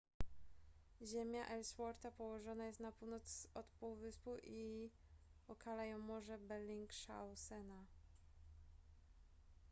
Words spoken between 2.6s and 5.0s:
jest na północ od półwyspu i